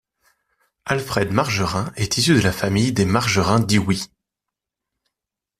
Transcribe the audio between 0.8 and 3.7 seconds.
Alfred Margerin est issu de la famille des Margerin